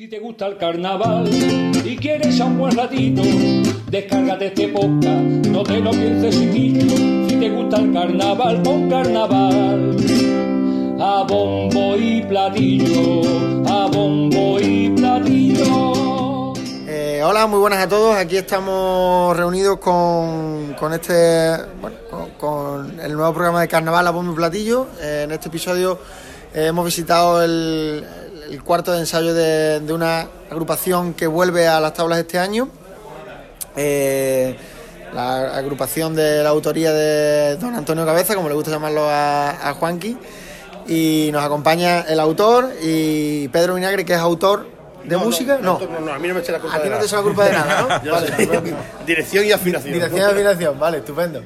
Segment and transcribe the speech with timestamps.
[0.00, 1.28] Si te gusta el carnaval
[1.84, 3.20] y quieres a un buen ratito,
[3.90, 6.96] descárgate este podcast, no te lo pienses chiquito.
[7.28, 9.96] Si te gusta el carnaval, pon carnaval.
[10.98, 16.54] A bombo y platillo, a bombo y platillo.
[16.88, 18.16] Eh, hola, muy buenas a todos.
[18.16, 21.96] Aquí estamos reunidos con, con este, bueno,
[22.38, 24.86] con, el nuevo programa de Carnaval a Bombo y Platillo.
[24.98, 25.98] Eh, en este episodio
[26.54, 28.02] eh, hemos visitado el,
[28.50, 32.68] el cuarto de ensayo de, de una agrupación que vuelve a las tablas este año.
[33.76, 34.56] Eh,
[35.14, 39.74] la agrupación de la autoría de don Antonio Cabeza, como le gusta llamarlo a, a
[39.74, 40.16] Juanqui.
[40.88, 44.66] Y nos acompaña el autor y Pedro Vinagre, que es autor
[45.04, 45.58] de música.
[45.60, 47.16] No, No, no, a mí no me eche la culpa a ti no te echa
[47.16, 48.10] la culpa de nada, ¿no?
[48.12, 48.74] Vale.
[49.06, 49.94] Dirección y afinación.
[49.94, 51.42] Dirección de afinación, vale, estupendo.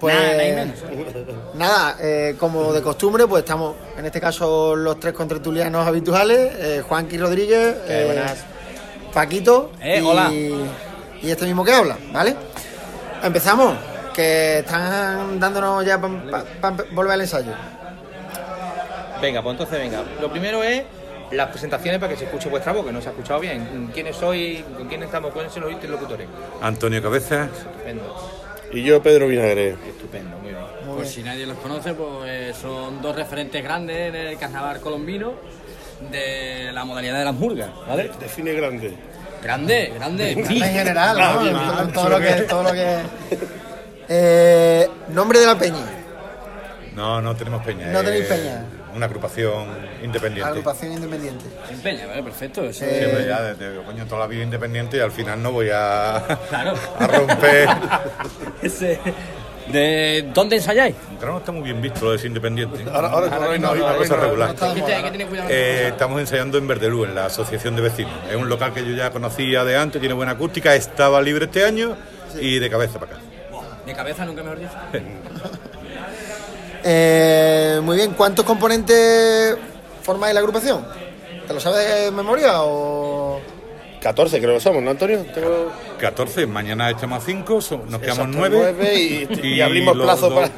[0.00, 0.14] Pues
[1.54, 6.82] nada, eh, como de costumbre, pues estamos en este caso los tres contertulianos habituales, eh,
[6.86, 8.44] Juanqui Rodríguez, Eh, eh, buenas.
[9.12, 10.30] Paquito Eh, y, hola.
[10.32, 12.36] y este mismo que habla, ¿vale?
[13.24, 13.74] Empezamos,
[14.14, 17.52] que están dándonos ya para volver al ensayo.
[19.20, 20.04] Venga, pues entonces venga.
[20.20, 20.84] Lo primero es
[21.32, 23.90] las presentaciones para que se escuche vuestra voz, que no se ha escuchado bien.
[23.92, 24.62] ¿Quiénes sois?
[24.76, 25.32] ¿Con quién estamos?
[25.32, 26.28] ¿Cuáles son los interlocutores?
[26.62, 29.76] Antonio Cabeza, Estupendo, Y yo, Pedro Vinagre.
[29.88, 30.58] estupendo, muy bien.
[30.94, 35.34] Pues si nadie los conoce, pues son dos referentes grandes en el carnaval colombino
[36.10, 38.10] de la modalidad de las murgas, ¿vale?
[38.20, 38.94] Define grande.
[39.42, 40.32] Grande, grande.
[40.32, 41.18] En general,
[41.86, 42.32] en todo lo que...
[42.42, 42.98] Todo lo que...
[44.08, 45.84] Eh, nombre de la peña,
[46.98, 47.92] no, no tenemos peña.
[47.92, 48.64] No tenéis peña.
[48.98, 49.64] Una agrupación
[50.02, 50.50] independiente.
[50.50, 51.44] agrupación independiente.
[51.70, 52.22] En Peña, ¿vale?
[52.24, 52.64] Perfecto.
[52.64, 55.68] Eso Eh, Siempre ya desde coño toda la vida independiente y al final no voy
[55.72, 56.74] a, Claro.
[56.98, 57.68] a romper.
[58.62, 58.98] Ese-
[59.70, 60.96] ¿De dónde ensayáis?
[61.20, 62.84] Pero no está muy bien visto lo de ser independiente.
[62.90, 64.56] Ahora, ahora, ahora, no, hay una cosa regular.
[65.48, 68.12] Eh, estamos ensayando en Verdelú, en la Asociación de Vecinos.
[68.30, 71.64] Es un local que yo ya conocía de antes, tiene buena acústica, estaba libre este
[71.64, 71.96] año
[72.40, 73.20] y de cabeza para acá.
[73.86, 74.72] De cabeza, nunca mejor dicho.
[76.90, 79.54] Eh, muy bien, ¿cuántos componentes
[80.02, 80.86] formáis la agrupación?
[81.46, 83.38] ¿Te lo sabes de memoria o...?
[84.00, 85.18] 14 creo que somos, ¿no, Antonio?
[85.34, 85.70] Tengo...
[85.98, 88.56] 14, mañana echamos 5, nos quedamos Exacto, 9.
[88.58, 90.50] nueve y, y abrimos los plazo para...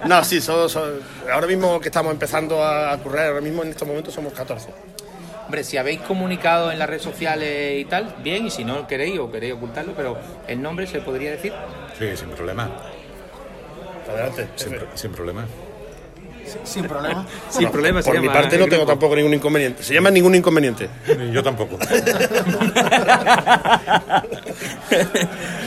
[0.06, 0.70] no, sí, son-
[1.30, 4.68] ahora mismo que estamos empezando a currar, ahora mismo en estos momentos somos 14.
[5.44, 9.18] Hombre, si habéis comunicado en las redes sociales y tal, bien, y si no queréis
[9.18, 10.16] o queréis ocultarlo, pero
[10.48, 11.52] el nombre se podría decir.
[11.98, 12.70] Sí, sin problema.
[14.10, 14.48] Adelante.
[14.56, 15.46] Sin, pro- sin problema.
[16.64, 17.24] Sin problema.
[17.48, 19.84] Sin problema, se Por mi llama parte no tengo tampoco ningún inconveniente.
[19.84, 20.88] Se llama ningún inconveniente.
[21.16, 21.78] Ni Yo tampoco.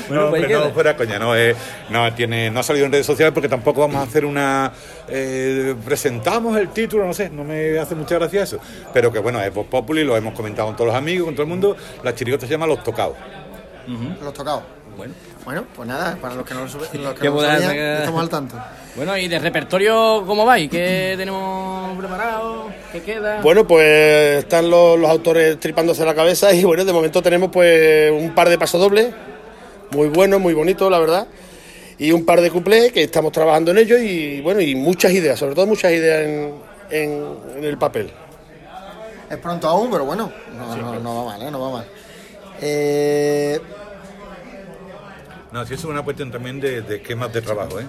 [0.10, 0.66] Bueno, no, pues hombre, queda.
[0.68, 1.56] no, fuera coña, no, eh,
[1.90, 4.72] no, tiene, no ha salido en redes sociales porque tampoco vamos a hacer una...
[5.08, 8.60] eh, presentamos el título, no sé, no me hace mucha gracia eso.
[8.94, 11.44] Pero que bueno, es Voz Populi, lo hemos comentado con todos los amigos, con todo
[11.44, 11.78] el mundo.
[12.04, 13.16] La chirigota se llama Los Tocados.
[14.22, 14.64] Los tocados.
[14.98, 15.14] Bueno.
[15.44, 17.54] Bueno, pues nada, para los que no lo, sube- los que ¿Qué no lo podrá
[17.54, 17.98] sabían, sacar?
[18.00, 18.56] estamos al tanto.
[18.96, 20.70] Bueno, ¿y de repertorio cómo vais?
[20.70, 22.68] ¿Qué tenemos preparado?
[22.92, 23.42] ¿Qué queda?
[23.42, 28.12] Bueno, pues están los, los autores tripándose la cabeza y bueno, de momento tenemos pues
[28.12, 29.14] un par de pasodobles,
[29.92, 31.28] muy buenos, muy bonitos, la verdad,
[31.98, 35.40] y un par de cuplés que estamos trabajando en ellos y bueno, y muchas ideas,
[35.40, 36.54] sobre todo muchas ideas en,
[36.92, 38.12] en- en el papel.
[39.30, 41.50] Es pronto aún, pero bueno, no, no, no va mal, ¿eh?
[41.52, 41.86] No va mal.
[42.66, 43.60] Eh,
[45.52, 47.86] No, sí, eso es una cuestión también de, de esquemas de trabajo, ¿eh?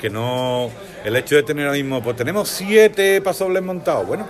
[0.00, 0.68] Que no.
[1.04, 4.26] El hecho de tener ahora mismo, pues tenemos siete pasobles montados, bueno,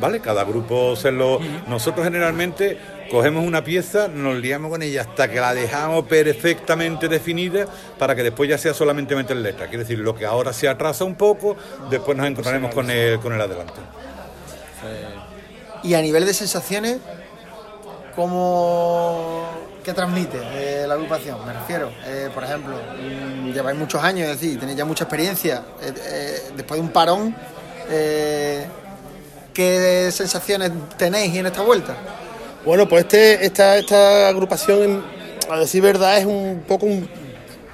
[0.00, 0.20] ¿vale?
[0.20, 1.40] Cada grupo se lo.
[1.66, 2.78] Nosotros generalmente
[3.10, 7.66] cogemos una pieza, nos liamos con ella hasta que la dejamos perfectamente definida
[7.98, 9.66] para que después ya sea solamente meter letra.
[9.66, 11.56] Quiere decir, lo que ahora se atrasa un poco,
[11.90, 13.74] después nos encontraremos con el, con el adelante.
[15.82, 16.98] y a nivel de sensaciones,
[18.14, 19.48] ¿cómo,
[19.84, 21.38] ¿qué transmite eh, la agrupación?
[21.46, 25.62] Me refiero, eh, por ejemplo, mm, lleváis muchos años, es decir, tenéis ya mucha experiencia.
[25.82, 27.34] eh, después de un parón,
[29.52, 31.96] ¿qué sensaciones tenéis en esta vuelta?
[32.64, 35.04] Bueno, pues este, esta, esta agrupación,
[35.50, 37.08] a decir verdad, es un poco un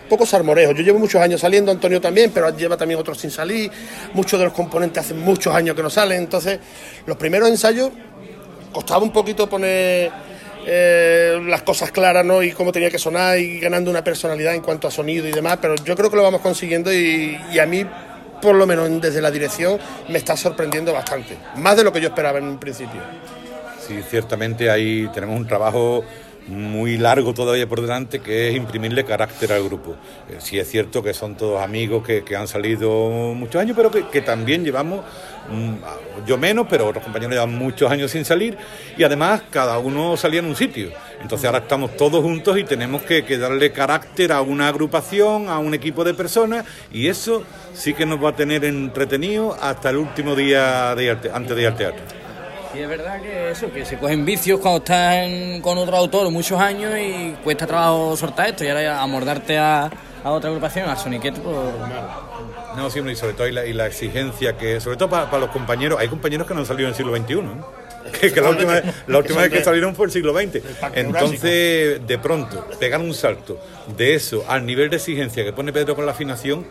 [0.08, 0.73] poco sarmorejo.
[0.73, 3.70] Yo llevo muchos años saliendo, Antonio también, pero lleva también otros sin salir.
[4.14, 6.19] Muchos de los componentes hacen muchos años que no salen.
[6.19, 6.58] Entonces,
[7.05, 7.90] los primeros ensayos
[8.73, 10.11] costaba un poquito poner
[10.70, 12.43] eh, las cosas claras ¿no?
[12.43, 15.59] y cómo tenía que sonar y ganando una personalidad en cuanto a sonido y demás,
[15.62, 17.87] pero yo creo que lo vamos consiguiendo y, y a mí,
[18.43, 19.79] por lo menos desde la dirección,
[20.11, 23.00] me está sorprendiendo bastante, más de lo que yo esperaba en un principio.
[23.81, 26.05] Sí, ciertamente ahí tenemos un trabajo
[26.49, 29.97] muy largo todavía por delante, que es imprimirle carácter al grupo.
[30.29, 33.91] Eh, sí es cierto que son todos amigos que, que han salido muchos años, pero
[33.91, 35.05] que, que también llevamos,
[35.50, 38.56] mm, yo menos, pero otros compañeros llevan muchos años sin salir,
[38.97, 40.91] y además cada uno salía en un sitio.
[41.21, 45.59] Entonces ahora estamos todos juntos y tenemos que, que darle carácter a una agrupación, a
[45.59, 49.99] un equipo de personas, y eso sí que nos va a tener entretenido hasta el
[49.99, 52.27] último día de, antes de ir al teatro.
[52.78, 55.26] Y es verdad que eso, que se cogen vicios cuando estás
[55.62, 59.90] con otro autor muchos años y cuesta trabajo soltar esto y ahora amordarte a,
[60.22, 61.56] a otra agrupación, al Soniquete, pues...
[62.76, 66.06] No, siempre, y sobre todo y la, exigencia que, sobre todo para, los compañeros, hay
[66.06, 67.34] compañeros que no han salido en el siglo XXI.
[68.21, 70.61] Que, que la última, vez- la última vez que salieron fue el siglo XX.
[70.95, 73.59] Entonces, de pronto, pegar un salto
[73.97, 76.67] de eso al nivel de exigencia que pone Pedro con la afinación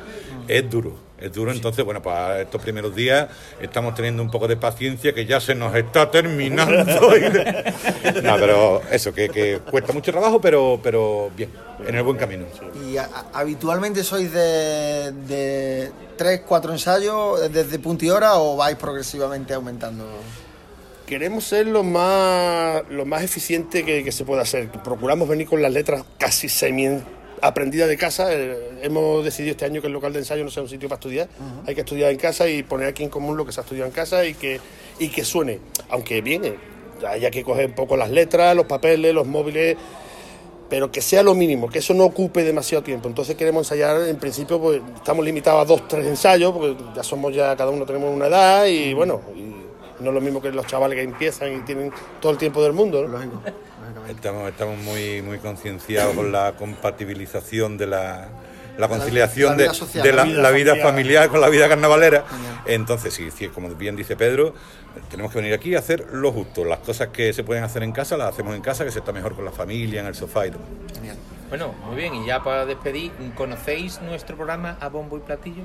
[0.48, 1.06] es duro.
[1.20, 3.28] Es duro, entonces, bueno, para estos primeros días
[3.60, 6.84] estamos teniendo un poco de paciencia que ya se nos está terminando.
[8.24, 11.50] no, pero eso, que, que cuesta mucho trabajo, pero, pero bien,
[11.88, 12.46] en el buen camino.
[12.88, 18.76] ¿Y a- habitualmente sois de, de tres, cuatro ensayos desde punto y hora o vais
[18.78, 20.06] progresivamente aumentando?
[21.08, 24.70] Queremos ser lo más, lo más eficiente que, que se pueda hacer.
[24.70, 27.00] Procuramos venir con las letras casi semi
[27.42, 28.28] aprendidas de casa.
[28.34, 30.98] Eh, hemos decidido este año que el local de ensayo no sea un sitio para
[30.98, 31.30] estudiar.
[31.66, 33.88] Hay que estudiar en casa y poner aquí en común lo que se ha estudiado
[33.88, 34.60] en casa y que,
[35.00, 35.62] y que suene.
[35.90, 36.58] Aunque bien, eh,
[37.08, 39.78] haya que coger un poco las letras, los papeles, los móviles
[40.70, 43.08] pero que sea lo mínimo, que eso no ocupe demasiado tiempo.
[43.08, 47.34] Entonces queremos ensayar, en principio, pues estamos limitados a dos, tres ensayos, porque ya somos
[47.34, 49.57] ya, cada uno tenemos una edad y bueno, y
[50.00, 51.92] no es lo mismo que los chavales que empiezan y tienen
[52.22, 53.02] todo el tiempo del mundo.
[53.02, 53.10] ¿no?
[53.10, 53.42] Lógico.
[54.10, 58.30] Estamos, estamos muy, muy concienciados con la compatibilización de la,
[58.78, 60.88] la conciliación la de, social, de la la, vida la vida familiar.
[60.88, 62.26] familiar con la vida carnavalera.
[62.66, 64.54] Entonces, sí, sí, como bien dice Pedro,
[65.10, 66.64] tenemos que venir aquí a hacer lo justo.
[66.64, 69.12] Las cosas que se pueden hacer en casa las hacemos en casa, que se está
[69.12, 70.62] mejor con la familia, en el sofá y todo.
[71.50, 75.64] Bueno, muy bien, y ya para despedir, ¿conocéis nuestro programa A Bombo y Platillo?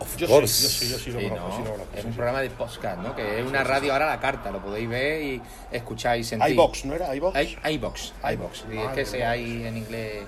[0.00, 0.68] Yo sí, yo course.
[0.68, 1.56] sí, yo sí lo Sí, conozco, ¿no?
[1.56, 1.96] sí lo conozco.
[1.96, 2.16] Es un sí.
[2.16, 3.16] programa de podcast, ¿no?
[3.16, 5.42] Que es una radio ahora a la carta, lo podéis ver y
[5.72, 6.50] escuchar y sentir.
[6.52, 7.14] iVox, ¿no era?
[7.14, 7.36] iVox.
[7.40, 8.64] I- iVox, iVox.
[8.72, 9.30] Y es que mía.
[9.30, 10.24] hay en inglés.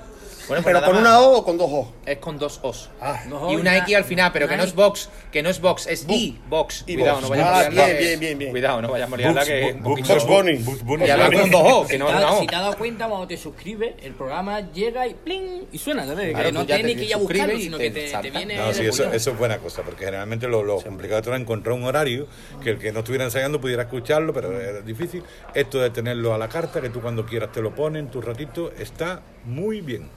[0.48, 1.92] Bueno, pues Pero con una O o con dos O.
[2.06, 2.88] Es con dos O's.
[3.00, 4.76] Ah, No, y una X al final, pero que no es I.
[4.76, 6.84] box, que no es box, es e-box.
[6.84, 6.84] E-box.
[6.86, 7.86] Cuidado, no vayamos Ah, a liarla.
[7.86, 8.50] bien, que- bien, bien.
[8.52, 10.56] Cuidado, no vayamos a liarla que Bugs Bunny.
[10.58, 11.04] Bugs Bunny.
[11.06, 12.40] Y hablar con dos O, que no si, es te, una O.
[12.40, 15.64] si te has dado cuenta, cuando te suscribes, el programa llega y ¡pling!
[15.72, 16.30] y suena, ¿sabes?
[16.30, 18.56] Claro, que no ya tienes te que ir a buscarlo, sino que te, viene...
[18.56, 22.26] No, sí, eso, es buena cosa, porque generalmente lo, lo complicado era encontrar un horario
[22.62, 25.22] que el que no estuviera ensayando pudiera escucharlo, pero era difícil.
[25.54, 28.20] Esto de tenerlo a la carta, que tú cuando quieras te lo pones en tu
[28.20, 30.08] ratito, está muy bien.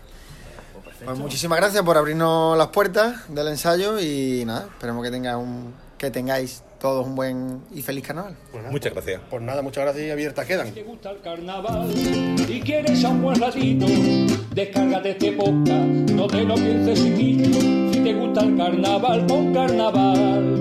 [1.06, 5.74] Pues muchísimas gracias por abrirnos las puertas del ensayo y nada, esperemos que, tenga un,
[5.98, 8.36] que tengáis todos un buen y feliz carnaval.
[8.72, 9.22] Muchas gracias.
[9.30, 10.68] Pues nada, muchas gracias y abiertas quedan.
[10.68, 11.90] Si te gusta el carnaval
[12.48, 13.86] y quieres a un buen ratito,
[14.54, 17.92] descárgate este podcast, no te lo pienses chiquillo.
[17.94, 20.60] Si te gusta el carnaval, pon carnaval.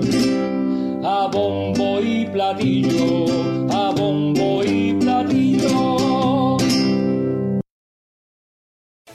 [1.03, 3.25] A bombo y platillo,
[3.71, 3.91] a